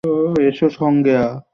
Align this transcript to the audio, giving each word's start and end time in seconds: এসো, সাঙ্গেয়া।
এসো, 0.41 0.67
সাঙ্গেয়া। 0.69 1.25